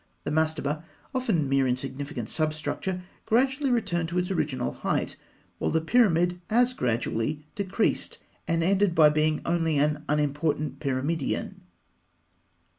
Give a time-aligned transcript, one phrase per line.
[0.23, 5.15] The mastaba often a mere insignificant substructure gradually returned to its original height,
[5.59, 8.17] while the pyramid as gradually decreased,
[8.47, 11.61] and ended by being only an unimportant pyramidion (fig.